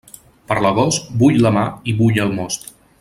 [0.51, 2.67] Per l'agost, bull la mar i bull el most.